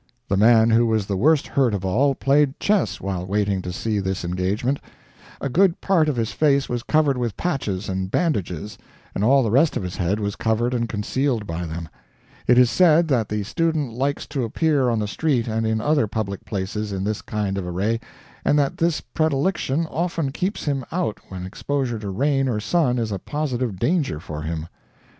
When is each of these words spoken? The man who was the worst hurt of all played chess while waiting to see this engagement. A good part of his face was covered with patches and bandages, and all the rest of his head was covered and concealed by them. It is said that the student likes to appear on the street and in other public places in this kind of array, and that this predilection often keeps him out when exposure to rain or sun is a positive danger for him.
The 0.29 0.35
man 0.35 0.71
who 0.71 0.87
was 0.87 1.05
the 1.05 1.15
worst 1.15 1.45
hurt 1.45 1.75
of 1.75 1.85
all 1.85 2.15
played 2.15 2.59
chess 2.59 2.99
while 2.99 3.23
waiting 3.23 3.61
to 3.61 3.71
see 3.71 3.99
this 3.99 4.25
engagement. 4.25 4.79
A 5.39 5.47
good 5.47 5.79
part 5.79 6.09
of 6.09 6.15
his 6.15 6.31
face 6.31 6.67
was 6.67 6.81
covered 6.81 7.19
with 7.19 7.37
patches 7.37 7.87
and 7.87 8.09
bandages, 8.09 8.79
and 9.13 9.23
all 9.23 9.43
the 9.43 9.51
rest 9.51 9.77
of 9.77 9.83
his 9.83 9.97
head 9.97 10.19
was 10.19 10.35
covered 10.35 10.73
and 10.73 10.89
concealed 10.89 11.45
by 11.45 11.67
them. 11.67 11.87
It 12.47 12.57
is 12.57 12.71
said 12.71 13.09
that 13.09 13.29
the 13.29 13.43
student 13.43 13.93
likes 13.93 14.25
to 14.29 14.43
appear 14.43 14.89
on 14.89 14.97
the 14.97 15.07
street 15.07 15.47
and 15.47 15.67
in 15.67 15.79
other 15.79 16.07
public 16.07 16.45
places 16.45 16.91
in 16.91 17.03
this 17.03 17.21
kind 17.21 17.55
of 17.55 17.67
array, 17.67 17.99
and 18.43 18.57
that 18.57 18.77
this 18.79 19.01
predilection 19.01 19.85
often 19.85 20.31
keeps 20.31 20.63
him 20.65 20.83
out 20.91 21.19
when 21.29 21.45
exposure 21.45 21.99
to 21.99 22.09
rain 22.09 22.47
or 22.49 22.59
sun 22.59 22.97
is 22.97 23.11
a 23.11 23.19
positive 23.19 23.77
danger 23.77 24.19
for 24.19 24.41
him. 24.41 24.67